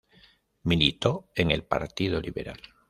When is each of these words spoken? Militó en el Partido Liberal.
Militó 0.63 1.29
en 1.35 1.51
el 1.51 1.61
Partido 1.63 2.19
Liberal. 2.19 2.59